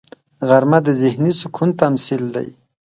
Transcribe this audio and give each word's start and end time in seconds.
غرمه 0.47 0.79
د 0.87 0.87
ذهني 1.01 1.31
سکون 1.41 1.69
تمثیل 1.81 2.23
دی 2.35 2.49